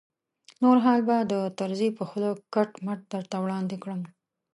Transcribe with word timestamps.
نور 0.61 0.77
حال 0.85 0.99
به 1.07 1.17
د 1.31 1.33
طرزي 1.59 1.89
په 1.97 2.03
خوله 2.09 2.29
کټ 2.53 2.69
مټ 2.85 2.99
درته 3.13 3.35
وړاندې 3.43 3.75
کړم. 3.83 4.01